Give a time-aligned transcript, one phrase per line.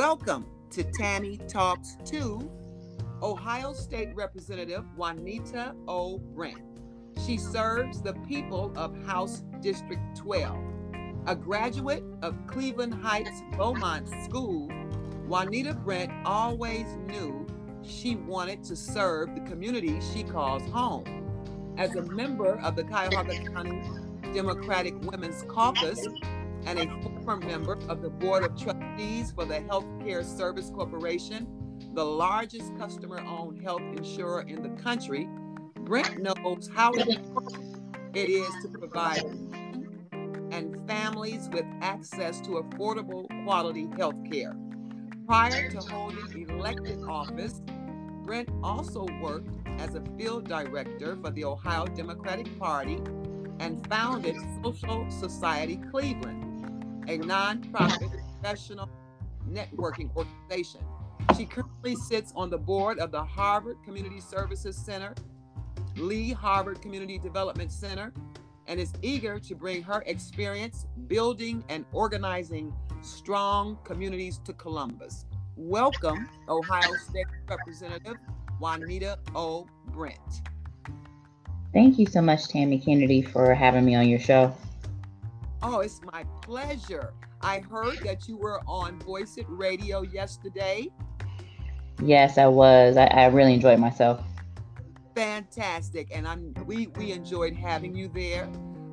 [0.00, 2.50] Welcome to Tammy Talks to
[3.22, 6.16] Ohio State Representative Juanita O.
[6.16, 6.62] Brent.
[7.26, 10.58] She serves the people of House District 12.
[11.26, 14.70] A graduate of Cleveland Heights Beaumont School,
[15.26, 17.46] Juanita Brent always knew
[17.82, 21.74] she wanted to serve the community she calls home.
[21.76, 23.82] As a member of the Cuyahoga County
[24.32, 26.08] Democratic Women's Caucus
[26.66, 31.46] and a former member of the Board of Trustees for the Healthcare Service Corporation,
[31.94, 35.28] the largest customer owned health insurer in the country,
[35.80, 37.80] Brent knows how important
[38.14, 39.24] it is to provide
[40.52, 44.54] and families with access to affordable quality health care.
[45.26, 47.62] Prior to holding elected office,
[48.24, 53.00] Brent also worked as a field director for the Ohio Democratic Party
[53.60, 56.49] and founded Social Society Cleveland,
[57.10, 58.08] a nonprofit
[58.40, 58.88] professional
[59.50, 60.80] networking organization.
[61.36, 65.14] She currently sits on the board of the Harvard Community Services Center,
[65.96, 68.12] Lee Harvard Community Development Center,
[68.68, 75.26] and is eager to bring her experience building and organizing strong communities to Columbus.
[75.56, 78.18] Welcome, Ohio State Representative
[78.60, 79.66] Juanita O.
[79.86, 80.42] Brent.
[81.72, 84.54] Thank you so much, Tammy Kennedy, for having me on your show.
[85.62, 87.12] Oh, it's my pleasure.
[87.42, 90.88] I heard that you were on Voice It Radio yesterday.
[92.02, 92.96] Yes, I was.
[92.96, 94.22] I, I really enjoyed myself.
[95.14, 98.48] Fantastic, and I'm we we enjoyed having you there.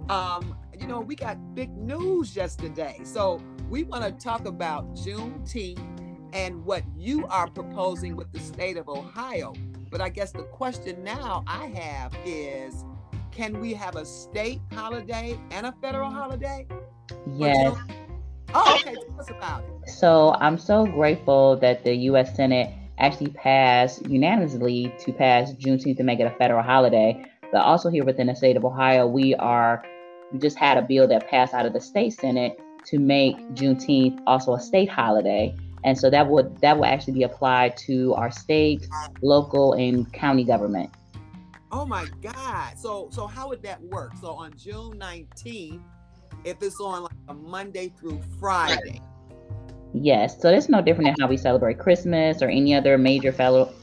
[0.09, 5.79] Um, you know, we got big news yesterday, so we want to talk about Juneteenth
[6.33, 9.53] and what you are proposing with the state of Ohio.
[9.89, 12.83] But I guess the question now I have is
[13.37, 16.65] can we have a state holiday and a federal holiday?
[17.27, 17.77] Yes.
[18.55, 18.95] Oh, okay.
[18.95, 19.89] Tell us about it.
[19.91, 22.35] So I'm so grateful that the U.S.
[22.35, 27.23] Senate actually passed unanimously to pass Juneteenth to make it a federal holiday.
[27.51, 29.85] But also here within the state of Ohio, we are
[30.33, 34.19] we just had a bill that passed out of the state senate to make Juneteenth
[34.25, 35.55] also a state holiday.
[35.83, 38.87] And so that would that will actually be applied to our state,
[39.21, 40.89] local, and county government.
[41.71, 42.77] Oh my God!
[42.77, 44.13] So so how would that work?
[44.21, 45.81] So on June nineteenth,
[46.43, 49.01] if it's on like a Monday through Friday.
[49.93, 53.73] Yes, so it's no different than how we celebrate Christmas or any other major fellow.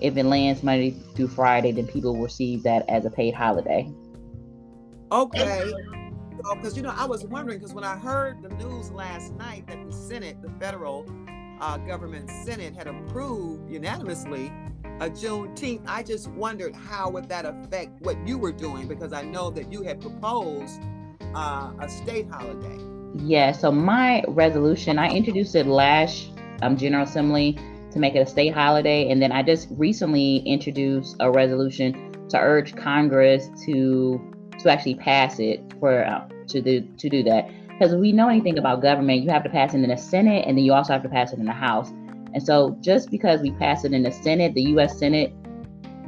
[0.00, 3.90] If it lands Monday through Friday, then people will receive that as a paid holiday.
[5.10, 5.72] Okay,
[6.54, 9.84] because you know I was wondering because when I heard the news last night that
[9.84, 11.06] the Senate, the federal
[11.60, 14.52] uh, government Senate, had approved unanimously
[15.00, 19.22] a Juneteenth, I just wondered how would that affect what you were doing because I
[19.22, 20.80] know that you had proposed
[21.34, 22.78] uh, a state holiday.
[23.14, 23.52] Yeah.
[23.52, 26.32] So my resolution, I introduced it last
[26.62, 27.58] um, General Assembly
[27.92, 32.38] to make it a state holiday, and then I just recently introduced a resolution to
[32.38, 34.20] urge Congress to
[34.58, 37.48] to actually pass it for uh, to do to do that.
[37.68, 40.44] Because if we know anything about government, you have to pass it in the Senate,
[40.46, 41.90] and then you also have to pass it in the House.
[42.34, 44.98] And so, just because we pass it in the Senate, the U.S.
[44.98, 45.32] Senate,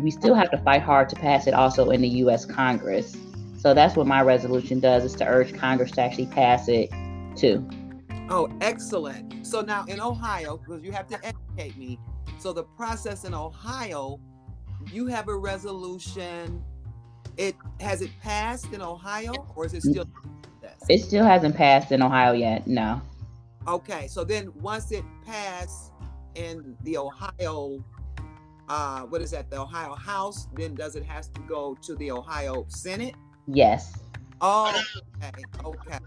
[0.01, 2.45] we still have to fight hard to pass it also in the U.S.
[2.45, 3.17] Congress.
[3.59, 6.91] So that's what my resolution does: is to urge Congress to actually pass it
[7.37, 7.69] too.
[8.29, 9.47] Oh, excellent.
[9.47, 11.99] So now in Ohio, because you have to educate me.
[12.39, 14.21] So the process in Ohio,
[14.93, 16.63] you have a resolution
[17.37, 20.05] it has it passed in Ohio or is it still?
[20.89, 22.67] It still hasn't passed in Ohio yet.
[22.67, 23.01] No.
[23.67, 25.90] Okay, so then once it passed
[26.35, 27.85] in the Ohio,
[28.69, 29.51] uh, what is that?
[29.51, 30.49] The Ohio House.
[30.55, 33.15] Then does it has to go to the Ohio Senate?
[33.47, 33.99] Yes.
[34.41, 34.81] Oh,
[35.23, 35.99] okay, okay.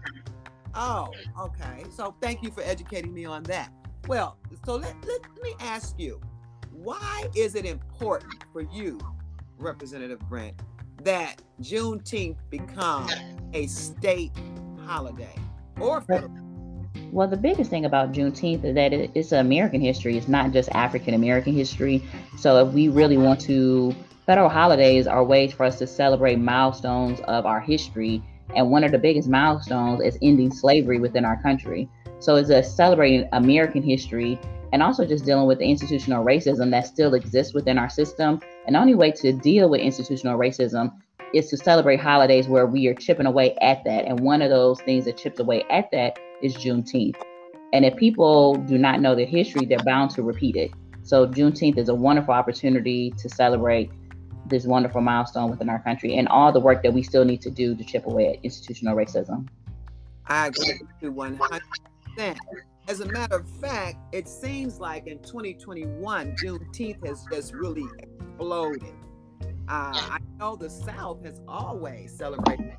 [0.74, 1.08] Oh,
[1.38, 1.84] okay.
[1.90, 3.72] So thank you for educating me on that.
[4.08, 6.20] Well, so let, let, let me ask you,
[6.72, 8.98] why is it important for you,
[9.58, 10.54] Representative Brent,
[11.02, 13.08] that Juneteenth become
[13.52, 14.32] a state
[14.84, 15.34] holiday
[15.80, 16.43] or federal?
[17.10, 20.16] Well, the biggest thing about Juneteenth is that it's American history.
[20.16, 22.02] It's not just African American history.
[22.38, 23.94] So if we really want to,
[24.26, 28.22] federal holidays are ways for us to celebrate milestones of our history.
[28.56, 31.88] And one of the biggest milestones is ending slavery within our country.
[32.20, 34.38] So it's a celebrating American history
[34.72, 38.40] and also just dealing with the institutional racism that still exists within our system.
[38.66, 40.92] And the only way to deal with institutional racism
[41.34, 44.04] is to celebrate holidays where we are chipping away at that.
[44.04, 47.16] And one of those things that chips away at that is Juneteenth.
[47.72, 50.70] And if people do not know the history, they're bound to repeat it.
[51.02, 53.90] So Juneteenth is a wonderful opportunity to celebrate
[54.46, 57.50] this wonderful milestone within our country and all the work that we still need to
[57.50, 59.48] do to chip away at institutional racism.
[60.26, 62.36] I agree with you 100%.
[62.86, 67.86] As a matter of fact, it seems like in 2021, Juneteenth has just really
[68.34, 68.94] exploded.
[69.68, 72.76] Uh, I know the South has always celebrated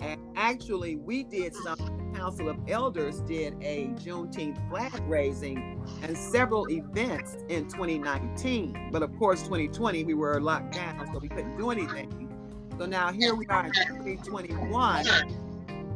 [0.00, 1.76] and actually, we did some.
[2.14, 8.88] Council of Elders did a Juneteenth flag raising and several events in 2019.
[8.90, 12.32] But of course, 2020 we were locked down, so we couldn't do anything.
[12.78, 15.06] So now here we are in 2021,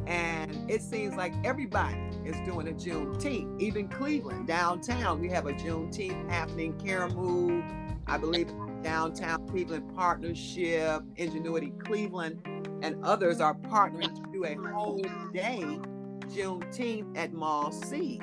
[0.05, 3.59] and it seems like everybody is doing a Juneteenth.
[3.59, 6.73] Even Cleveland downtown, we have a Juneteenth happening.
[6.73, 7.80] Karamu,
[8.11, 8.51] I believe,
[8.83, 12.41] downtown Cleveland Partnership, Ingenuity Cleveland
[12.83, 15.01] and others are partnering to do a whole
[15.33, 15.61] day
[16.27, 18.19] Juneteenth at Mall C.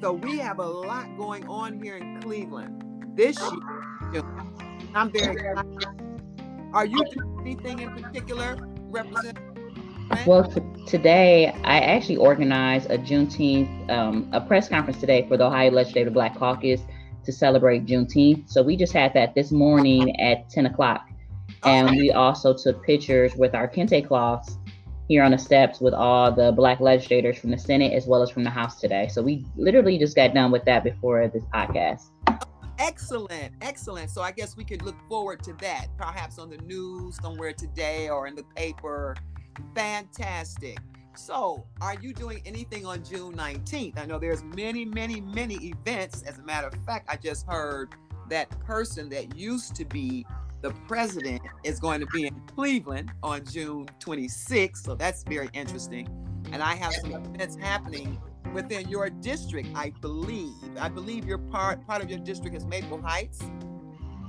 [0.00, 2.84] So we have a lot going on here in Cleveland
[3.16, 3.36] this
[4.12, 4.22] year.
[4.94, 5.84] I'm very excited.
[6.72, 8.56] Are you doing anything in particular,
[8.90, 9.42] Representative?
[10.24, 15.46] Well, t- today I actually organized a Juneteenth, um, a press conference today for the
[15.46, 16.80] Ohio Legislative Black Caucus
[17.24, 18.50] to celebrate Juneteenth.
[18.50, 21.08] So we just had that this morning at 10 o'clock.
[21.64, 24.58] And we also took pictures with our kente cloths
[25.08, 28.30] here on the steps with all the black legislators from the Senate as well as
[28.30, 29.08] from the House today.
[29.08, 32.10] So we literally just got done with that before this podcast.
[32.78, 34.10] Excellent, excellent.
[34.10, 38.08] So I guess we could look forward to that, perhaps on the news somewhere today
[38.08, 39.16] or in the paper.
[39.74, 40.78] Fantastic.
[41.16, 43.98] So, are you doing anything on June 19th?
[43.98, 46.22] I know there's many, many, many events.
[46.22, 47.94] As a matter of fact, I just heard
[48.30, 50.26] that person that used to be
[50.60, 54.78] the president is going to be in Cleveland on June 26th.
[54.78, 56.08] So that's very interesting.
[56.52, 58.20] And I have some events happening
[58.52, 60.54] within your district, I believe.
[60.80, 63.40] I believe your part part of your district is Maple Heights.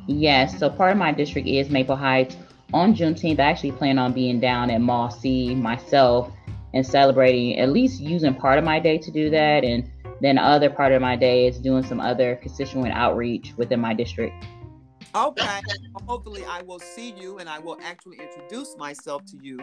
[0.08, 2.38] Yes, so part of my district is Maple Heights.
[2.74, 6.35] On Juneteenth, I actually plan on being down at Mall C myself
[6.76, 9.64] and celebrating, at least using part of my day to do that.
[9.64, 9.90] And
[10.22, 13.94] then the other part of my day is doing some other constituent outreach within my
[13.94, 14.46] district.
[15.16, 15.62] Okay.
[16.06, 19.58] Hopefully, I will see you and I will actually introduce myself to you.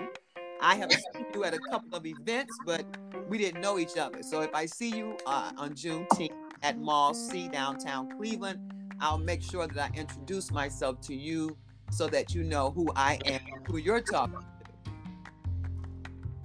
[0.62, 2.84] I have seen you at a couple of events, but
[3.28, 4.22] we didn't know each other.
[4.22, 6.32] So if I see you uh, on Juneteenth
[6.62, 8.60] at Mall C downtown Cleveland,
[9.00, 11.56] I'll make sure that I introduce myself to you
[11.90, 14.61] so that you know who I am, who you're talking to.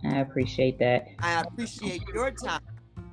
[0.03, 1.07] I appreciate that.
[1.19, 2.61] I appreciate your time.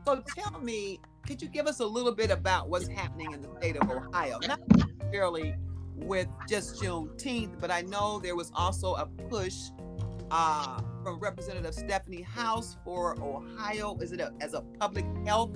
[0.07, 3.49] So tell me, could you give us a little bit about what's happening in the
[3.59, 4.39] state of Ohio?
[4.47, 5.55] Not necessarily
[5.97, 9.55] with just Juneteenth, but I know there was also a push
[10.31, 13.97] uh, from Representative Stephanie Howse for Ohio.
[14.01, 15.53] Is it a, as a public health?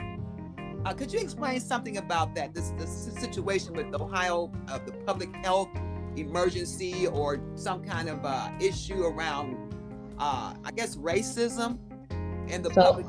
[0.84, 2.54] Uh, could you explain something about that?
[2.54, 5.69] This, this situation with Ohio, uh, the public health
[6.16, 9.75] emergency, or some kind of uh, issue around,
[10.19, 11.79] uh, I guess, racism
[12.50, 13.06] in the so, public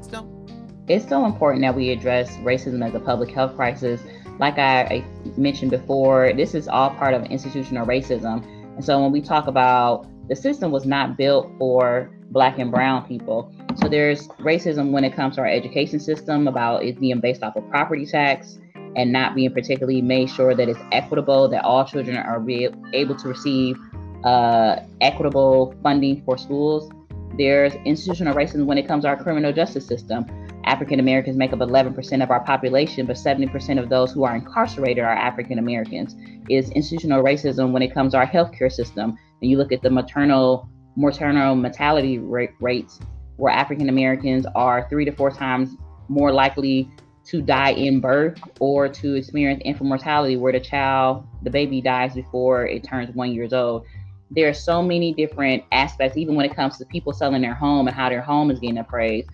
[0.00, 0.46] system.
[0.88, 4.00] It's so important that we address racism as a public health crisis
[4.38, 5.04] like I, I
[5.36, 8.44] mentioned before, this is all part of institutional racism.
[8.76, 13.06] And so when we talk about the system was not built for black and brown
[13.08, 13.52] people.
[13.76, 17.56] So there's racism when it comes to our education system about it being based off
[17.56, 18.58] of property tax
[18.94, 22.44] and not being particularly made sure that it's equitable, that all children are
[22.92, 23.76] able to receive
[24.24, 26.90] uh, equitable funding for schools.
[27.36, 30.26] There's institutional racism when it comes to our criminal justice system.
[30.64, 35.02] African Americans make up 11% of our population, but 70% of those who are incarcerated
[35.02, 36.14] are African Americans.
[36.50, 39.16] Is institutional racism when it comes to our healthcare system.
[39.40, 42.98] And you look at the maternal maternal mortality rate, rates,
[43.36, 45.76] where African Americans are three to four times
[46.08, 46.90] more likely
[47.26, 52.14] to die in birth or to experience infant mortality, where the child, the baby dies
[52.14, 53.86] before it turns one years old.
[54.30, 57.88] There are so many different aspects, even when it comes to people selling their home
[57.88, 59.30] and how their home is getting appraised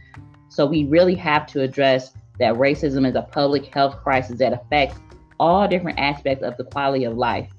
[0.54, 5.00] so we really have to address that racism is a public health crisis that affects
[5.40, 7.50] all different aspects of the quality of life.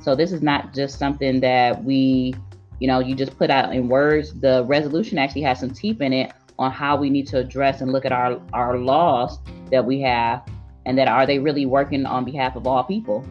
[0.00, 2.36] So this is not just something that we,
[2.78, 4.32] you know, you just put out in words.
[4.34, 7.90] The resolution actually has some teeth in it on how we need to address and
[7.90, 9.40] look at our our laws
[9.72, 10.48] that we have
[10.86, 13.26] and that are they really working on behalf of all people.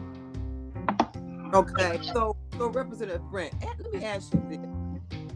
[1.54, 1.98] Okay.
[2.02, 4.58] So so Representative Brent, let me ask you this.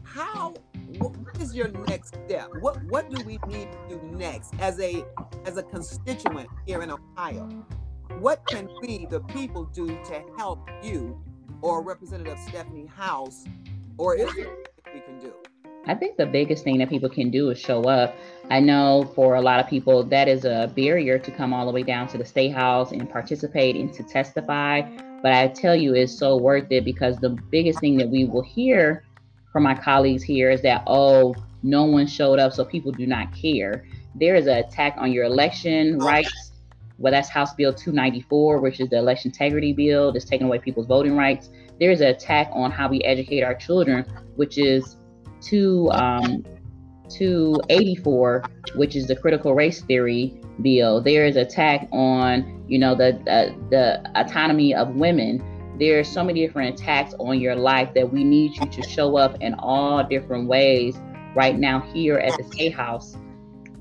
[0.02, 0.54] How
[0.98, 2.48] what is your next step?
[2.60, 5.04] What what do we need to do next as a
[5.46, 7.48] as a constituent here in Ohio?
[8.18, 11.18] What can we, the people, do to help you
[11.62, 13.46] or Representative Stephanie Howse,
[13.96, 14.56] or is there
[14.92, 15.32] we can do?
[15.86, 18.14] I think the biggest thing that people can do is show up.
[18.50, 21.72] I know for a lot of people that is a barrier to come all the
[21.72, 24.82] way down to the state house and participate and to testify.
[25.22, 28.42] But I tell you, it's so worth it because the biggest thing that we will
[28.42, 29.04] hear
[29.52, 33.32] from my colleagues here is that, oh, no one showed up, so people do not
[33.32, 33.86] care.
[34.16, 36.52] there is an attack on your election rights.
[36.98, 40.86] Well, that's House Bill 294, which is the election integrity bill that's taking away people's
[40.86, 41.50] voting rights.
[41.80, 44.04] There is an attack on how we educate our children,
[44.36, 44.96] which is
[45.40, 46.44] two um,
[47.14, 48.44] 284,
[48.76, 51.00] which is the critical race theory bill.
[51.00, 55.42] There is attack on, you know, the uh, the autonomy of women.
[55.78, 59.16] There are so many different attacks on your life that we need you to show
[59.16, 60.96] up in all different ways.
[61.34, 63.16] Right now, here at the State House,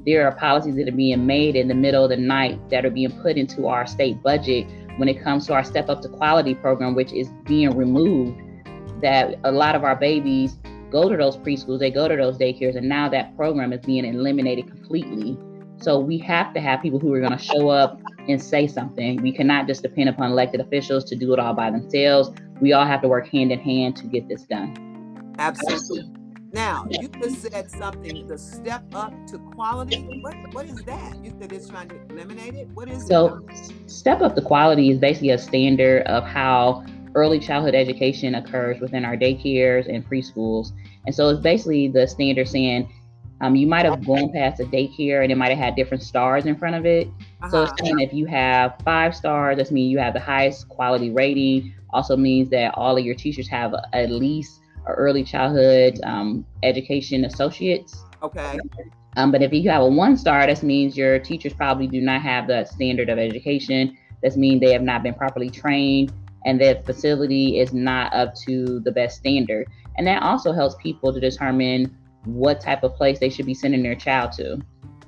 [0.06, 2.90] there are policies that are being made in the middle of the night that are
[2.90, 4.66] being put into our state budget
[4.98, 8.40] when it comes to our Step Up to Quality program, which is being removed.
[9.02, 10.58] That a lot of our babies
[10.92, 14.06] go to those preschools, they go to those daycares, and now that program is being
[14.06, 15.38] eliminated completely.
[15.78, 19.20] So we have to have people who are going to show up and say something.
[19.22, 22.30] We cannot just depend upon elected officials to do it all by themselves.
[22.60, 25.34] We all have to work hand in hand to get this done.
[25.40, 26.12] Absolutely.
[26.54, 30.20] Now, you just said something, the step up to quality.
[30.22, 31.24] What, what is that?
[31.24, 32.68] You said it's trying to eliminate it?
[32.74, 33.58] What is so, it?
[33.58, 36.84] So, step up to quality is basically a standard of how
[37.16, 40.72] early childhood education occurs within our daycares and preschools.
[41.06, 42.92] And so it's basically the standard saying
[43.42, 46.46] um, you might have gone past a daycare and it might have had different stars
[46.46, 47.08] in front of it.
[47.08, 47.50] Uh-huh.
[47.50, 47.86] So it's uh-huh.
[47.86, 51.74] saying if you have five stars, that means you have the highest quality rating.
[51.90, 57.26] Also means that all of your teachers have at least an early childhood um, education
[57.26, 58.04] associates.
[58.22, 58.60] Okay.
[59.18, 62.22] Um, but if you have a one star, that means your teachers probably do not
[62.22, 63.98] have the standard of education.
[64.22, 66.14] That means they have not been properly trained
[66.46, 69.68] and that facility is not up to the best standard.
[69.98, 71.96] And that also helps people to determine
[72.26, 74.60] what type of place they should be sending their child to.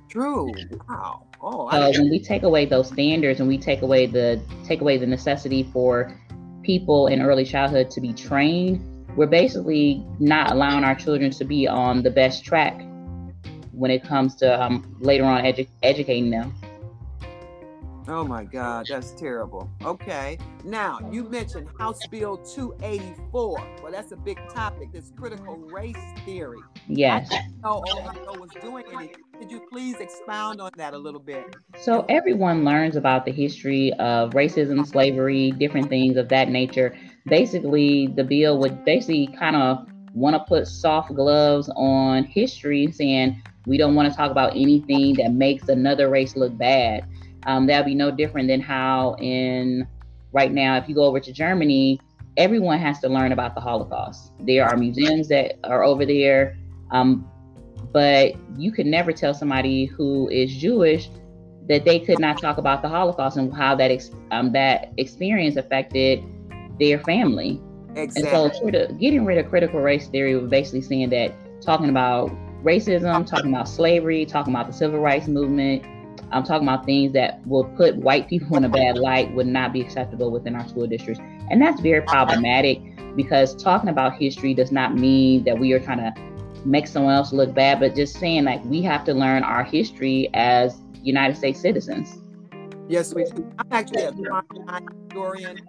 [0.09, 0.51] True.
[0.89, 1.25] Wow.
[1.41, 4.97] Oh, so when we take away those standards and we take away the take away
[4.97, 6.17] the necessity for
[6.61, 8.79] people in early childhood to be trained,
[9.17, 12.81] we're basically not allowing our children to be on the best track
[13.73, 16.53] when it comes to um, later on edu- educating them.
[18.05, 19.69] Oh my God, that's terrible.
[19.85, 20.37] Okay.
[20.65, 23.77] Now, you mentioned House Bill 284.
[23.81, 24.91] Well, that's a big topic.
[24.91, 25.95] This critical race
[26.25, 26.59] theory.
[26.87, 27.33] Yes.
[27.63, 29.15] Know Ohio was doing it.
[29.39, 31.55] Could you please expound on that a little bit?
[31.79, 36.93] So, everyone learns about the history of racism, slavery, different things of that nature.
[37.27, 43.41] Basically, the bill would basically kind of want to put soft gloves on history, saying
[43.65, 47.05] we don't want to talk about anything that makes another race look bad
[47.45, 49.87] um, that'll be no different than how in
[50.31, 51.99] right now, if you go over to Germany,
[52.37, 54.31] everyone has to learn about the Holocaust.
[54.39, 56.57] There are museums that are over there,
[56.91, 57.29] um,
[57.91, 61.09] but you could never tell somebody who is Jewish
[61.69, 65.55] that they could not talk about the Holocaust and how that ex- um, that experience
[65.55, 66.23] affected
[66.79, 67.61] their family.
[67.95, 68.31] Exactly.
[68.31, 72.31] And so, getting rid of critical race theory was basically saying that talking about
[72.63, 75.85] racism, talking about slavery, talking about the civil rights movement,
[76.33, 79.71] I'm talking about things that will put white people in a bad light would not
[79.71, 81.21] be acceptable within our school districts.
[81.49, 82.81] And that's very problematic
[83.15, 86.13] because talking about history does not mean that we are trying to
[86.65, 90.29] make someone else look bad, but just saying like we have to learn our history
[90.33, 92.19] as United States citizens.
[92.87, 93.49] Yes, we do.
[93.59, 95.59] I'm actually a historian.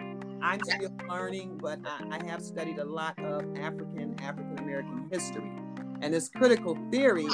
[0.42, 5.50] I'm still learning, but I, I have studied a lot of African, African American history.
[6.00, 7.28] And this critical theory,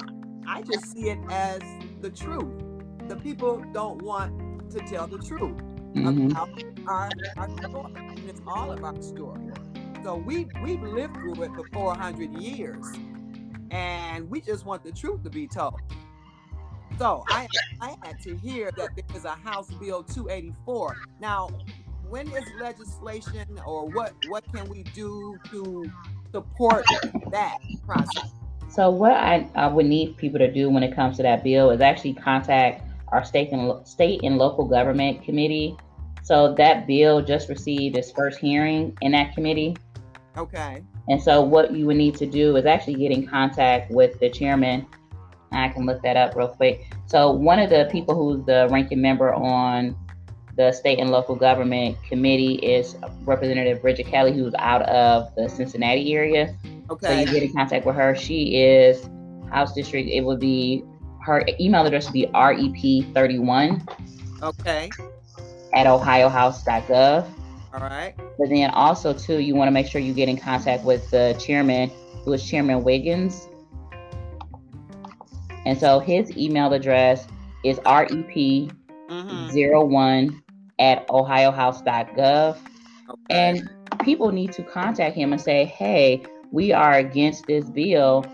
[0.47, 1.61] I just see it as
[2.01, 2.70] the truth
[3.11, 5.59] the people don't want to tell the truth
[5.95, 6.31] mm-hmm.
[6.31, 6.49] about
[6.87, 7.93] our, our story.
[8.29, 9.51] It's all of our story.
[10.05, 12.87] So we we've lived through it for 400 years,
[13.73, 15.81] and we just want the truth to be told.
[16.99, 17.49] So I
[17.81, 20.97] I had to hear that there is a House Bill 284.
[21.21, 21.49] Now,
[22.09, 25.91] when is legislation or what what can we do to
[26.31, 26.85] support
[27.33, 28.31] that process?
[28.69, 31.71] So what I, I would need people to do when it comes to that bill
[31.71, 35.77] is actually contact our state and state and local government committee.
[36.23, 39.77] So that bill just received its first hearing in that committee.
[40.37, 40.83] Okay.
[41.09, 44.31] And so what you would need to do is actually get in contact with the
[44.31, 44.87] chairman.
[45.53, 46.93] I can look that up real quick.
[47.07, 49.97] So one of the people who's the ranking member on
[50.57, 56.15] the state and local government committee is Representative Brigid Kelly, who's out of the Cincinnati
[56.15, 56.55] area.
[56.91, 57.07] Okay.
[57.07, 58.15] So you get in contact with her.
[58.15, 59.09] She is
[59.51, 60.09] House District.
[60.09, 60.85] It would be
[61.23, 64.43] her email address would be rep31.
[64.43, 64.91] Okay.
[65.73, 67.29] At ohiohouse.gov.
[67.73, 68.15] All right.
[68.17, 71.37] But then also too, you want to make sure you get in contact with the
[71.39, 71.91] chairman,
[72.25, 73.33] who is Chairman Wiggam.
[75.67, 77.27] And so his email address
[77.65, 78.73] is rep01
[79.09, 80.37] mm-hmm.
[80.79, 82.57] at ohiohouse.gov.
[82.57, 83.21] Okay.
[83.31, 83.71] And
[84.03, 88.25] people need to contact him and say, hey, we are against this bill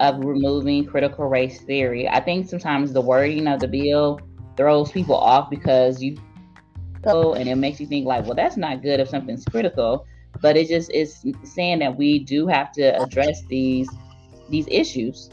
[0.00, 2.08] of removing critical race theory.
[2.08, 4.20] I think sometimes the wording of the bill
[4.56, 6.16] throws people off because you
[7.02, 10.06] go and it makes you think like, well, that's not good if something's critical.
[10.40, 13.88] But it just is saying that we do have to address these
[14.50, 15.30] these issues.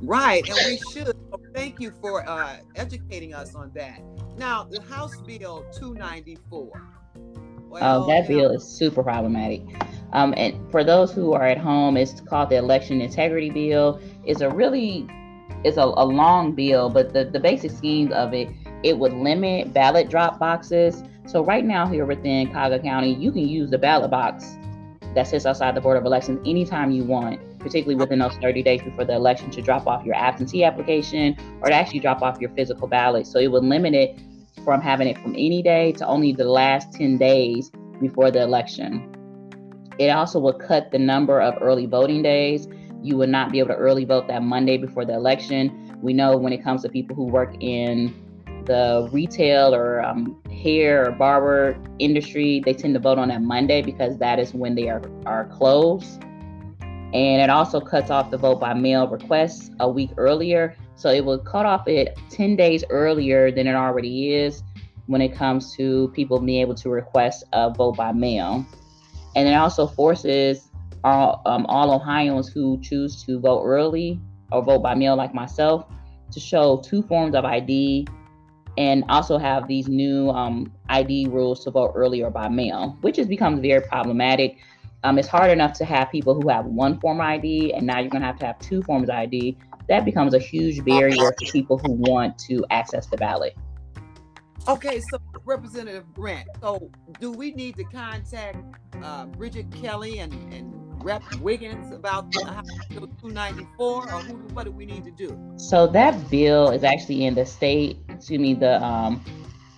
[0.00, 1.16] Right, and we should.
[1.54, 4.00] Thank you for uh, educating us on that.
[4.36, 6.82] Now, the House Bill 294.
[7.68, 9.62] Well, oh, that bill is super problematic.
[10.12, 14.00] Um, and for those who are at home, it's called the Election Integrity Bill.
[14.24, 15.06] It's a really,
[15.64, 18.48] it's a, a long bill, but the, the basic schemes of it,
[18.82, 21.02] it would limit ballot drop boxes.
[21.26, 24.56] So right now here within Cuyahoga County, you can use the ballot box
[25.14, 28.82] that sits outside the Board of Elections anytime you want, particularly within those 30 days
[28.82, 32.50] before the election to drop off your absentee application or to actually drop off your
[32.50, 33.26] physical ballot.
[33.26, 34.18] So it would limit it
[34.64, 39.17] from having it from any day to only the last 10 days before the election.
[39.98, 42.68] It also would cut the number of early voting days.
[43.02, 45.96] You would not be able to early vote that Monday before the election.
[46.00, 48.14] We know when it comes to people who work in
[48.64, 53.82] the retail or um, hair or barber industry, they tend to vote on that Monday
[53.82, 56.22] because that is when they are, are closed.
[57.14, 60.76] And it also cuts off the vote by mail requests a week earlier.
[60.94, 64.62] So it will cut off it 10 days earlier than it already is
[65.06, 68.66] when it comes to people being able to request a vote by mail.
[69.36, 70.70] And it also forces
[71.04, 74.20] all, um, all Ohioans who choose to vote early
[74.50, 75.86] or vote by mail, like myself,
[76.32, 78.06] to show two forms of ID
[78.78, 83.16] and also have these new um, ID rules to vote early or by mail, which
[83.16, 84.58] has become very problematic.
[85.02, 88.08] Um, it's hard enough to have people who have one form ID, and now you're
[88.08, 89.56] going to have to have two forms of ID.
[89.88, 93.56] That becomes a huge barrier for people who want to access the ballot.
[94.68, 98.58] Okay, so Representative Brent, so do we need to contact
[99.02, 104.66] uh, Brigid Kelly and, and Rep Wiggam about the House Bill 294, or who, what
[104.66, 105.38] do we need to do?
[105.56, 109.24] So that bill is actually in the state, excuse me, the um,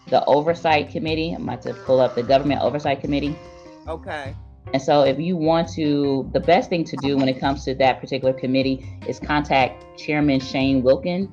[0.09, 1.35] the oversight committee.
[1.35, 3.39] I'm about to pull up the government oversight committee.
[3.87, 4.35] Okay.
[4.73, 7.77] And so, if you want to, the best thing to do when it comes to
[7.77, 11.33] that particular committee is contact Chairman Shane Wilkin.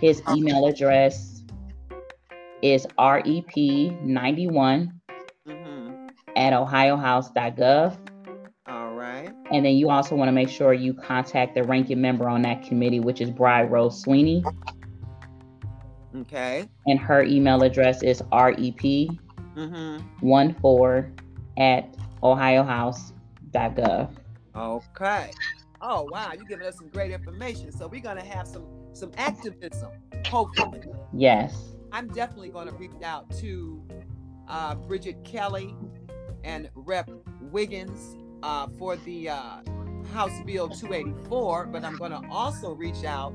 [0.00, 1.31] His email address
[2.62, 4.92] is rep91
[5.46, 6.06] mm-hmm.
[6.36, 7.98] at ohiohouse.gov.
[8.66, 9.30] All right.
[9.50, 12.62] And then you also want to make sure you contact the ranking member on that
[12.62, 14.44] committee, which is Bride Rose Sweeney.
[16.14, 16.68] Okay.
[16.86, 19.98] And her email address is rep mm-hmm.
[20.20, 21.16] 14
[21.58, 24.16] at ohiohouse.gov.
[24.54, 25.30] Okay.
[25.80, 27.72] Oh wow, you're giving us some great information.
[27.72, 29.90] So we're gonna have some some activism,
[30.26, 30.82] hopefully.
[31.12, 31.74] Yes.
[31.92, 33.86] I'm definitely gonna reach out to
[34.48, 35.76] uh, Brigid Kelly
[36.44, 37.10] and Rep
[37.52, 37.90] Wiggam
[38.42, 39.60] uh, for the uh,
[40.12, 43.32] House Bill 284, but I'm going to also reach out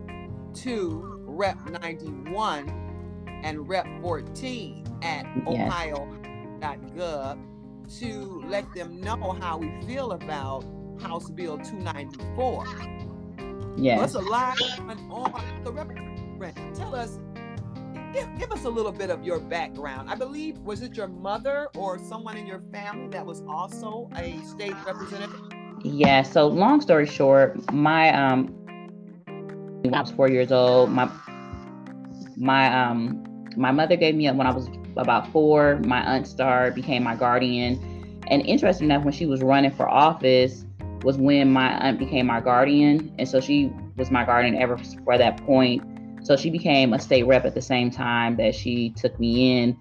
[0.55, 2.69] to Rep 91
[3.43, 5.71] and Rep 14 at yes.
[5.71, 7.39] ohio.gov
[7.99, 10.65] to let them know how we feel about
[10.99, 12.65] House Bill 294.
[13.77, 13.99] Yes.
[13.99, 15.61] There's a lot going on.
[15.63, 17.19] So, Rep, tell us
[18.17, 20.09] give, give us a little bit of your background.
[20.09, 24.39] I believe, was it your mother or someone in your family that was also a
[24.43, 25.51] state representative?
[25.83, 26.23] Yeah.
[26.23, 28.47] So, long story short, my um,
[29.83, 31.09] when I was four years old, my
[32.35, 33.23] my um,
[33.55, 35.79] my mother gave me up when I was about four.
[35.85, 40.65] My aunt Star became my guardian, and interesting enough, when she was running for office,
[41.03, 45.17] was when my aunt became my guardian, and so she was my guardian ever for
[45.17, 45.83] that point.
[46.23, 49.77] So she became a state rep at the same time that she took me in.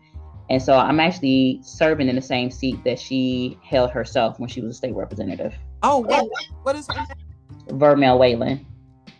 [0.48, 4.60] And so I'm actually serving in the same seat that she held herself when she
[4.60, 5.54] was a state representative.
[5.82, 6.26] Oh, what,
[6.62, 7.78] what is her name?
[7.78, 8.64] Vermel Whalen.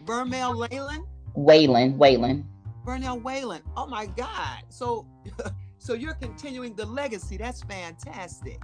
[0.04, 1.06] Vermel Whalen?
[1.34, 2.48] Whalen, Whalen.
[2.86, 3.62] Vermel Whalen.
[3.76, 4.62] Oh my God.
[4.68, 5.06] So
[5.78, 7.36] so you're continuing the legacy.
[7.36, 8.60] That's fantastic.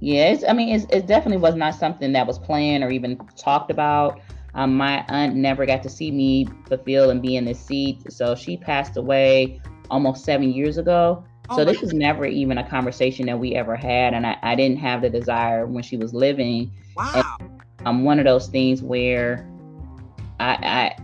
[0.00, 3.70] Yeah, I mean, it's, it definitely was not something that was planned or even talked
[3.70, 4.20] about.
[4.56, 8.10] Um, my aunt never got to see me fulfill and be in this seat.
[8.10, 11.24] So she passed away almost seven years ago.
[11.50, 14.14] Oh so this was never even a conversation that we ever had.
[14.14, 16.72] And I, I didn't have the desire when she was living.
[16.96, 17.36] Wow.
[17.84, 19.46] I'm one of those things where
[20.40, 20.96] I, I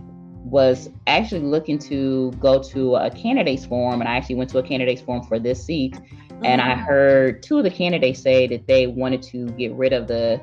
[0.43, 4.63] was actually looking to go to a candidates forum and I actually went to a
[4.63, 5.93] candidates forum for this seat.
[5.93, 6.45] Mm-hmm.
[6.45, 6.85] And I mm.
[6.85, 10.41] heard two of the candidates say that they wanted to get rid of the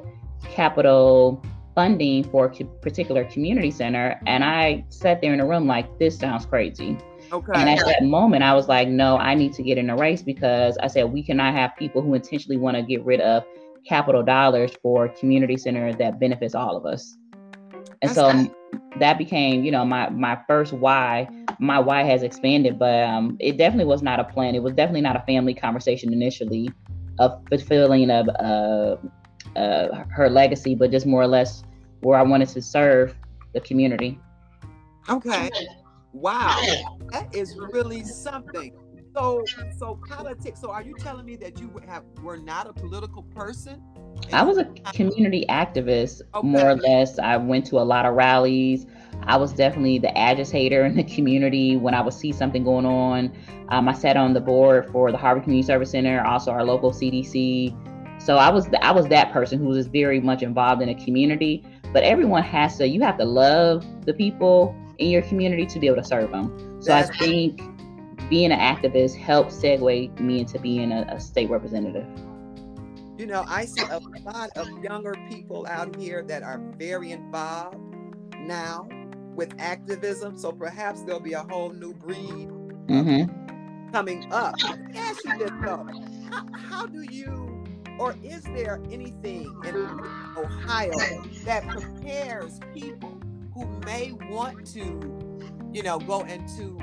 [0.49, 1.43] capital
[1.75, 4.21] funding for a particular community center.
[4.27, 6.99] And I sat there in a room like, this sounds crazy.
[7.33, 7.53] Okay.
[7.55, 10.23] And at that moment, I was like, no, I need to get in a race
[10.23, 13.45] because I said, we cannot have people who intentionally want to get rid of
[13.87, 17.17] capital dollars for a community center that benefits all of us.
[18.03, 18.51] And so
[18.99, 21.29] that became, you know, my my first why.
[21.59, 24.55] My why has expanded, but um, it definitely was not a plan.
[24.55, 26.71] It was definitely not a family conversation initially
[27.19, 28.97] of fulfilling of uh,
[29.57, 31.63] uh, her legacy, but just more or less
[32.01, 33.15] where I wanted to serve
[33.53, 34.19] the community.
[35.09, 35.51] Okay.
[36.13, 36.61] Wow.
[37.11, 38.77] That is really something.
[39.17, 39.45] So,
[39.77, 40.61] so politics.
[40.61, 43.83] So, are you telling me that you have were not a political person?
[44.33, 46.47] I was a community activist, okay.
[46.47, 47.19] more or less.
[47.19, 48.87] I went to a lot of rallies.
[49.25, 53.33] I was definitely the agitator in the community when I would see something going on.
[53.71, 56.93] Um, I sat on the board for the Harvard Community Service Center, also our local
[56.93, 57.75] CDC.
[58.21, 61.65] So I was I was that person who was very much involved in a community.
[61.93, 62.87] But everyone has to.
[62.87, 66.81] You have to love the people in your community to be able to serve them.
[66.81, 67.61] So I think
[68.29, 72.07] being an activist helped segue me into being a, a state representative.
[73.19, 77.77] You know, I see a lot of younger people out here that are very involved
[78.39, 78.89] now
[79.35, 80.39] with activism.
[80.39, 82.49] So perhaps there'll be a whole new breed
[82.87, 83.91] mm-hmm.
[83.91, 84.55] coming up.
[84.95, 85.87] Ask you this though:
[86.31, 87.50] how, how do you,
[88.01, 90.91] or is there anything in Ohio
[91.45, 93.21] that prepares people
[93.53, 95.39] who may want to,
[95.71, 96.79] you know, go into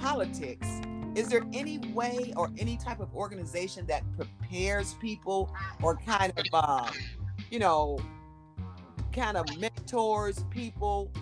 [0.00, 0.66] politics?
[1.14, 6.46] Is there any way or any type of organization that prepares people or kind of
[6.54, 6.90] uh,
[7.50, 7.98] you know
[9.12, 11.12] kind of mentors people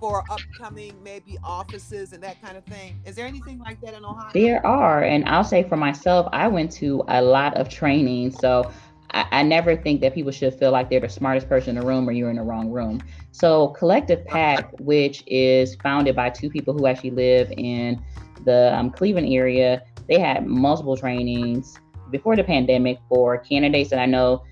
[0.00, 4.04] for upcoming maybe offices and that kind of thing is there anything like that in
[4.04, 8.30] ohio there are and i'll say for myself i went to a lot of training
[8.30, 8.70] so
[9.12, 11.86] I, I, never think that people should feel like they're the smartest person in the
[11.86, 13.00] room or you're in the wrong room.
[13.32, 18.02] So, Collective PAC, which is founded by two people who actually live in
[18.44, 21.78] the um, Cleveland area, they had multiple trainings
[22.10, 23.92] before the pandemic for candidates.
[23.92, 24.44] And I know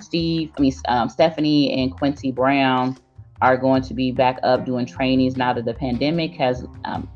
[0.00, 2.96] Steve, I mean, um, Stephanie and Quincy Brown
[3.42, 7.08] are going to be back up doing trainings now that the pandemic has um,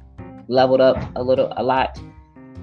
[0.49, 1.99] leveled up a little, a lot.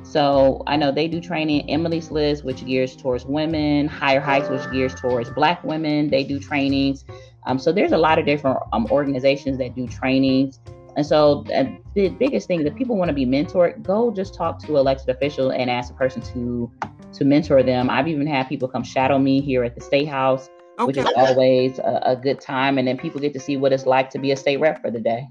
[0.04, 1.70] So I know they do training.
[1.70, 6.10] Emily's List, which gears towards women, Higher Heights, which gears towards Black women.
[6.10, 7.06] They do trainings.
[7.48, 10.60] Um, so there's a lot of different um, organizations that do trainings.
[10.96, 14.60] And so uh, the biggest thing that people want to be mentored, go just talk
[14.60, 16.72] to elected official and ask a person to
[17.14, 17.90] to mentor them.
[17.90, 20.86] I've even had people come shadow me here at the state house, okay.
[20.86, 22.78] which is always a, a, good time.
[22.78, 24.92] And then people get to see what it's like to be a state rep for
[24.92, 25.28] the day.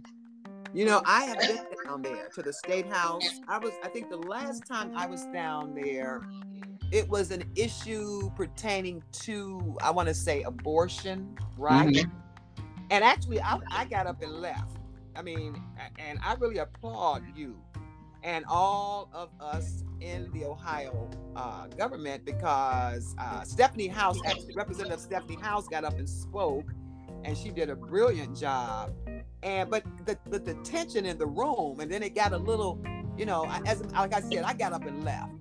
[0.72, 3.40] You know, I have been down there to the state house.
[3.48, 6.22] I was, I think, the last time I was down there,
[6.90, 11.94] it was an issue pertaining to, I want to say, abortion, right?
[11.94, 12.62] Mm-hmm.
[12.90, 14.74] And actually, I, I got up and left
[15.16, 15.62] I mean,
[15.98, 17.56] and I really applaud you
[18.24, 24.18] and all of us in the Ohio uh, government because uh, Stephanie Howse,
[24.56, 26.72] Representative Stephanie Howse, got up and spoke,
[27.22, 28.94] and she did a brilliant job.
[29.42, 32.82] And but the but the tension in the room, and then it got a little,
[33.16, 35.40] you know, as like I said, I got up and left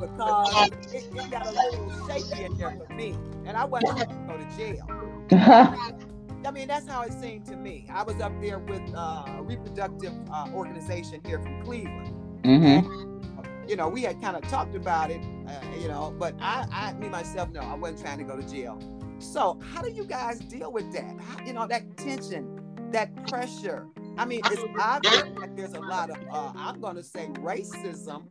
[0.00, 4.08] because it, it got a little shaky in there for me, and I wasn't going
[4.08, 6.06] to go to jail.
[6.46, 7.86] I mean, that's how it seemed to me.
[7.92, 12.14] I was up there with uh, a reproductive uh, organization here from Cleveland.
[12.44, 13.68] Mm-hmm.
[13.68, 16.92] you know, we had kind of talked about it, uh, you know, but I, I,
[16.92, 18.78] me myself, no, I wasn't trying to go to jail.
[19.18, 21.18] So, how do you guys deal with that?
[21.18, 22.60] How, you know, that tension,
[22.92, 23.88] that pressure.
[24.16, 28.26] I mean, it's obvious that there's a lot of, uh, I'm going to say, racism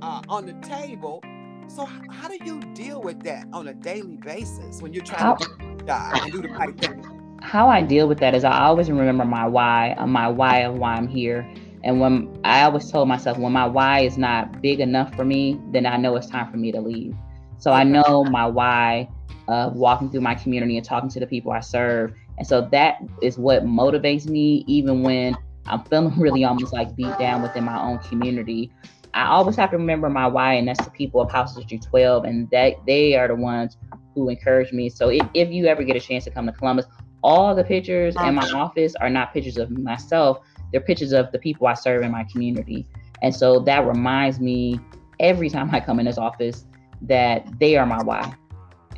[0.00, 1.22] uh, on the table.
[1.68, 5.46] So, how do you deal with that on a daily basis when you're trying to
[5.46, 7.15] do the job and do the right thing?
[7.42, 10.76] How I deal with that is I always remember my why, uh, my why of
[10.76, 11.48] why I'm here.
[11.84, 15.60] And when I always told myself, when my why is not big enough for me,
[15.72, 17.14] then I know it's time for me to leave.
[17.58, 19.08] So I know my why
[19.48, 22.14] of walking through my community and talking to the people I serve.
[22.38, 27.16] And so that is what motivates me, even when I'm feeling really almost like beat
[27.18, 28.72] down within my own community.
[29.14, 32.24] I always have to remember my why, and that's the people of House District 12,
[32.24, 33.78] and that they are the ones
[34.14, 34.90] who encourage me.
[34.90, 36.86] So if, if you ever get a chance to come to Columbus,
[37.26, 40.38] all the pictures in my office are not pictures of myself.
[40.70, 42.86] They're pictures of the people i serve in my community.
[43.20, 44.78] And so that reminds me
[45.18, 46.66] every time i come in this office
[47.02, 48.32] that they are my why.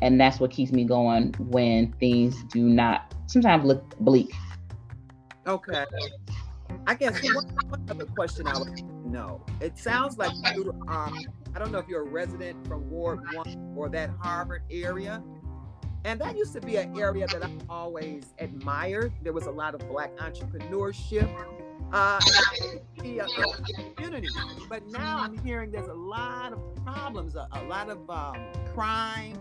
[0.03, 4.31] And that's what keeps me going when things do not sometimes look bleak.
[5.47, 5.85] Okay.
[6.85, 9.43] I guess one, one other question i would know.
[9.59, 11.11] It sounds like you are
[11.55, 15.23] i don't know if you're a resident from ward one or that harvard area
[16.05, 19.13] and that used to be an area that I always admired.
[19.21, 21.29] There was a lot of Black entrepreneurship.
[21.91, 22.19] Uh,
[22.97, 23.27] the
[23.95, 24.27] community.
[24.69, 28.35] But now I'm hearing there's a lot of problems, a, a lot of um,
[28.75, 29.35] crime,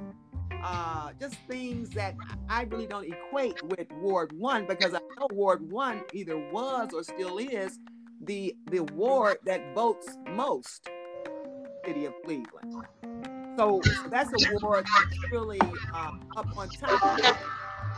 [0.62, 2.14] uh, just things that
[2.48, 7.02] I really don't equate with Ward One because I know Ward One either was or
[7.04, 7.78] still is
[8.22, 10.88] the the ward that votes most,
[11.84, 13.37] city of Cleveland.
[13.58, 15.58] So that's a ward that's really
[15.92, 17.16] um, up on top of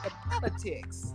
[0.02, 1.12] the politics.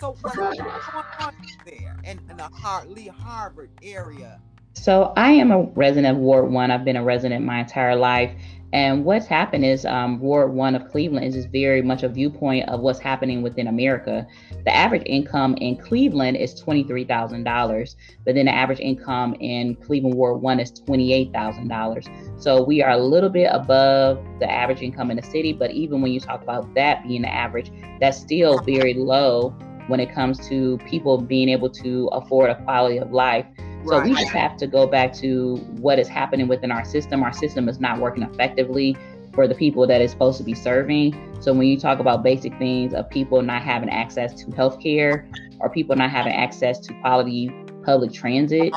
[0.00, 1.34] So what's going on
[1.66, 2.48] there in, in the
[2.86, 4.40] Lee Harvard area?
[4.78, 6.70] So I am a resident of Ward One.
[6.70, 8.30] I've been a resident my entire life,
[8.72, 12.68] and what's happened is um, Ward 1 of Cleveland is just very much a viewpoint
[12.68, 14.24] of what's happening within America.
[14.64, 20.40] The average income in Cleveland is $23,000, but then the average income in Cleveland Ward
[20.42, 22.40] 1 is $28,000.
[22.40, 26.00] So we are a little bit above the average income in the city, but even
[26.00, 29.56] when you talk about that being the average, that's still very low
[29.88, 33.46] when it comes to people being able to afford a quality of life.
[33.86, 37.22] So we just have to go back to what is happening within our system.
[37.22, 38.96] Our system is not working effectively
[39.32, 41.14] for the people that it's supposed to be serving.
[41.40, 45.26] So when you talk about basic things of people not having access to healthcare
[45.60, 47.50] or people not having access to quality
[47.84, 48.74] public transit,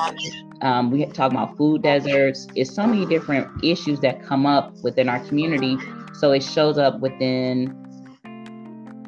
[0.60, 2.46] um, we talk about food deserts.
[2.54, 5.76] It's so many different issues that come up within our community.
[6.14, 7.66] So it shows up within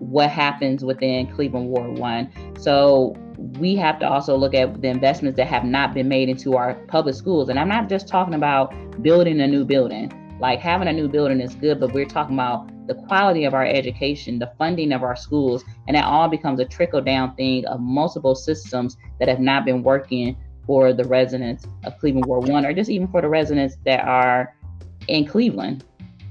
[0.01, 2.57] what happens within Cleveland Ward 1.
[2.59, 6.57] So we have to also look at the investments that have not been made into
[6.57, 7.49] our public schools.
[7.49, 10.13] And I'm not just talking about building a new building.
[10.41, 13.65] Like having a new building is good, but we're talking about the quality of our
[13.65, 17.81] education, the funding of our schools, and that all becomes a trickle down thing of
[17.81, 22.73] multiple systems that have not been working for the residents of Cleveland Ward 1 or
[22.73, 24.55] just even for the residents that are
[25.09, 25.85] in Cleveland.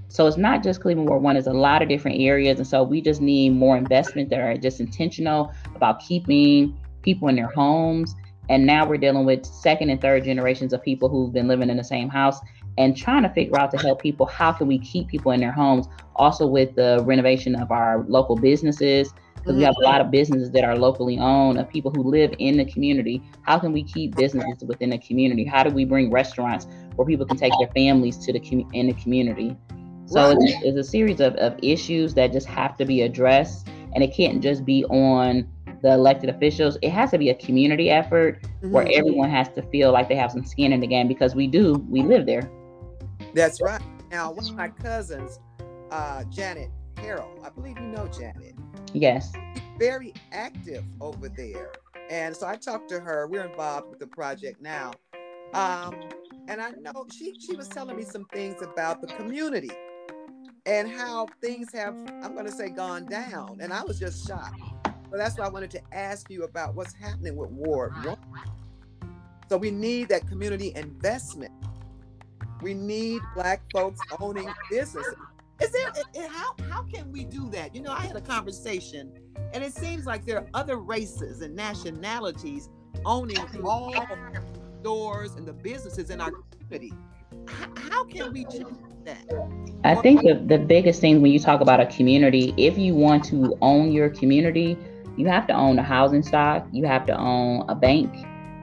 [0.10, 2.60] So it's not just Cleveland Ward 1, it's a lot of different areas.
[2.60, 7.36] And so we just need more investment that are just intentional about keeping people in
[7.36, 8.16] their homes.
[8.50, 11.78] And now we're dealing with second and third generations of people who've been living in
[11.78, 12.39] the same house
[12.78, 15.52] and trying to figure out to help people how can we keep people in their
[15.52, 15.88] homes?
[16.16, 19.13] Also with the renovation of our local businesses
[19.44, 19.92] because we have a mm-hmm.
[19.92, 23.22] lot of businesses that are locally owned of people who live in the community.
[23.42, 25.44] How can we keep businesses within the community?
[25.44, 28.88] How do we bring restaurants where people can take their families to the com- in
[28.88, 29.58] the community?
[30.06, 34.04] So it's, it's, a series of, of issues that just have to be addressed and
[34.04, 35.48] it can't just be on
[35.84, 38.72] the elected officials, it has to be a community effort mm-hmm.
[38.72, 41.46] where everyone has to feel like they have some skin in the game because we
[41.46, 42.50] do, we live there.
[43.36, 43.82] That's right.
[44.10, 45.39] Now, one of my cousins,
[45.91, 48.56] uh, Janet Harrell, I believe you know Janet.
[48.93, 49.34] Yes.
[49.78, 51.74] Very active over there.
[52.10, 53.28] And so I talked to her.
[53.28, 54.93] We're involved with the project now.
[55.54, 55.96] Um,
[56.48, 59.72] and I know she, she was telling me some things about the community
[60.65, 61.93] and how things have,
[62.24, 63.58] I'm going to say, gone down.
[63.60, 64.62] And I was just shocked.
[65.13, 67.93] So that's why I wanted to ask you about what's happening with Ward.
[69.47, 71.52] So we need that community investment.
[72.63, 75.13] We need Black folks owning businesses.
[75.62, 77.76] Is there how how can we do that?
[77.76, 79.13] You know, I had a conversation,
[79.54, 82.69] and it seems like there are other races and nationalities
[83.06, 83.93] owning all
[84.82, 86.91] stores and the businesses in our community.
[87.47, 88.65] How, how can we change
[89.06, 89.23] that?
[89.84, 93.23] I think the, the biggest thing when you talk about a community, if you want
[93.26, 94.76] to own your community,
[95.17, 98.13] you have to own the housing stock, you have to own a bank,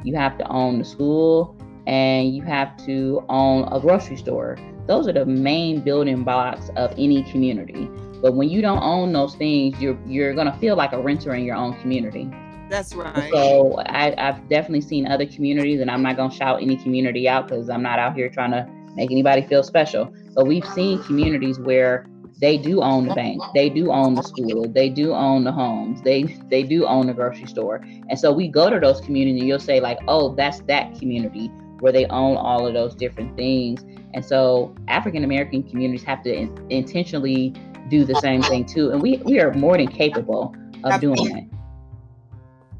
[0.04, 4.58] you have to own the school, and you have to own a grocery store.
[4.86, 7.88] Those are the main building blocks of any community.
[8.22, 11.44] But when you don't own those things, you're you're gonna feel like a renter in
[11.44, 12.30] your own community.
[12.68, 13.30] That's right.
[13.32, 17.48] So I, I've definitely seen other communities, and I'm not gonna shout any community out
[17.48, 20.12] because I'm not out here trying to make anybody feel special.
[20.34, 22.06] But we've seen communities where
[22.38, 23.42] they do own the bank.
[23.54, 24.66] They do own the school.
[24.68, 26.00] They do own the homes.
[26.02, 27.76] They they do own the grocery store.
[28.08, 29.40] And so we go to those communities.
[29.40, 31.48] And you'll say like oh that's that community
[31.80, 33.82] where they own all of those different things.
[34.14, 37.54] And so african american communities have to in- intentionally
[37.88, 38.90] do the same thing too.
[38.90, 41.46] And we we are more than capable of doing that.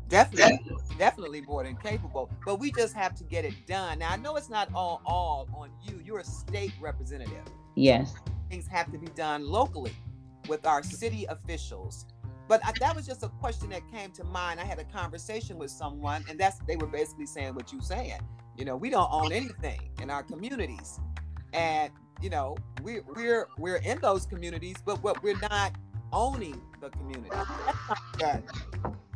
[0.08, 0.58] Definitely.
[0.98, 2.30] Definitely more than capable.
[2.44, 4.00] But we just have to get it done.
[4.00, 6.00] Now i know it's not all all on you.
[6.04, 7.44] You're a state representative.
[7.74, 8.14] Yes
[8.50, 9.94] things have to be done locally
[10.48, 12.06] with our city officials.
[12.48, 14.58] But I, that was just a question that came to mind.
[14.58, 18.20] I had a conversation with someone, and that's they were basically saying what you're saying.
[18.56, 20.98] You know, we don't own anything in our communities,
[21.52, 25.76] and you know, we're we're we're in those communities, but what we're not
[26.12, 27.30] owning the community.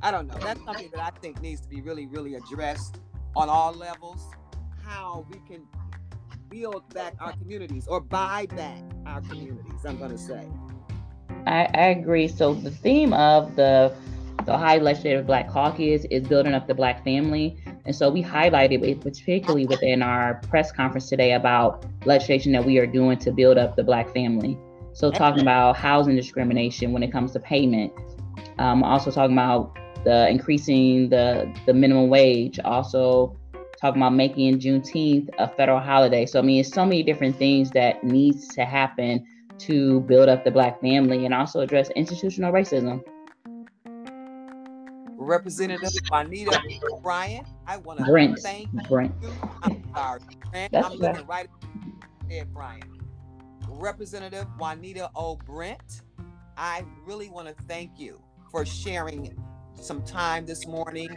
[0.03, 0.39] I don't know.
[0.39, 3.01] That's something that I think needs to be really, really addressed
[3.35, 4.21] on all levels.
[4.83, 5.67] How we can
[6.55, 10.47] build back our communities or buy back our communities, I'm going to say.
[11.47, 12.29] I, I agree.
[12.29, 13.95] So the theme of the
[14.45, 17.57] the Ohio Legislative Black Caucus is building up the Black family.
[17.87, 22.79] And so we highlighted it, particularly within our press conference today, about legislation that we
[22.79, 24.59] are doing to build up the Black family.
[24.93, 27.93] So talking about housing discrimination when it comes to payment.
[28.59, 32.61] Um, also talking about the increasing the the minimum wage.
[32.61, 33.35] Also
[33.85, 36.25] talking about making Juneteenth a federal holiday.
[36.25, 39.27] So I mean, it's so many different things that needs to happen
[39.59, 43.05] to build up the black family and also address institutional racism.
[45.17, 46.63] Representative Juanita
[47.03, 48.39] Bryant, I want to Brent.
[48.39, 49.15] thank Brent.
[49.21, 49.31] you.
[49.63, 50.21] I'm sorry,
[50.51, 50.73] Brent.
[50.73, 51.49] That's I'm looking right
[52.33, 52.85] at Bryant.
[53.69, 55.37] Representative Juanita O.
[55.37, 56.03] Brent,
[56.57, 58.19] I really want to thank you
[58.51, 59.37] for sharing
[59.75, 61.15] some time this morning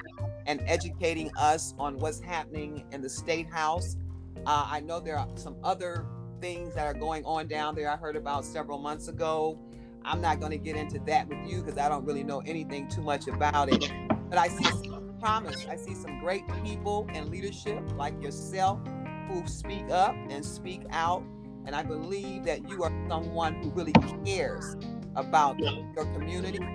[0.48, 3.98] and educating us on what's happening in the state house.
[4.46, 6.06] Uh, I know there are some other
[6.42, 7.90] things that are going on down there.
[7.90, 9.60] I heard about several months ago.
[10.06, 12.88] I'm not going to get into that with you because I don't really know anything
[12.88, 13.92] too much about it.
[14.30, 15.66] But I see some promise.
[15.70, 18.80] I see some great people in leadership like yourself
[19.28, 21.24] who speak up and speak out.
[21.66, 24.78] And I believe that you are someone who really cares
[25.16, 26.66] about your community.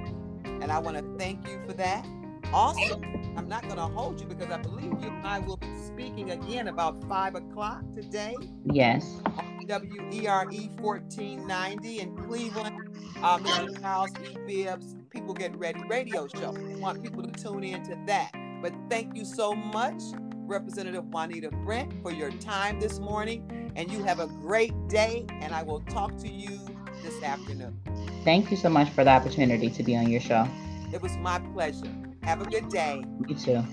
[0.45, 2.07] And I want to thank you for that.
[2.53, 3.01] Also,
[3.37, 6.31] I'm not going to hold you because I believe you and I will be speaking
[6.31, 8.37] again about five o'clock today.
[8.65, 9.21] Yes.
[9.69, 10.45] WERE
[10.81, 12.97] 1490 in Cleveland.
[13.23, 13.81] Uh, Mr.
[13.81, 14.37] Charles E.
[14.47, 16.51] Bibbs, People Get Ready radio show.
[16.53, 18.33] We want people to tune in to that.
[18.61, 20.03] But thank you so much,
[20.35, 23.73] Representative Juanita Brent, for your time this morning.
[23.77, 26.59] And you have a great day, and I will talk to you
[27.03, 27.81] this afternoon.
[28.25, 30.47] Thank you so much for the opportunity to be on your show.
[30.93, 31.91] It was my pleasure.
[32.23, 33.05] Have a good day.
[33.27, 33.65] You too.